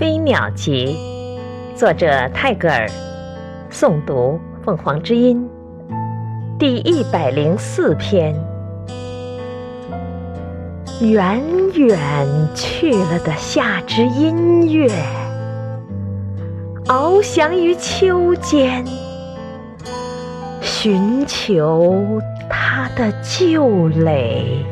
[0.00, 0.96] 飞鸟集》，
[1.78, 2.88] 作者泰戈尔，
[3.70, 5.46] 诵读凤凰之音，
[6.58, 8.34] 第一百零四篇。
[11.02, 11.38] 远
[11.74, 14.88] 远去了的夏之音乐，
[16.86, 18.82] 翱翔于秋间，
[20.62, 22.02] 寻求
[22.48, 24.64] 它的旧垒。